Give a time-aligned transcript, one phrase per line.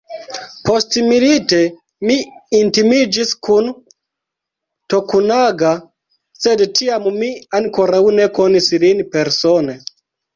[0.67, 1.57] Postmilite
[2.11, 2.13] mi
[2.59, 3.67] intimiĝis kun
[4.93, 5.73] Tokunaga,
[6.45, 9.77] sed tiam mi ankoraŭ ne konis lin persone.